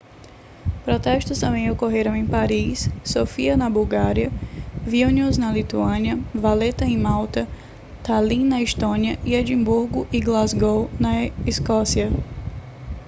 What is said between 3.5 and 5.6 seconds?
na bulgária vilnius na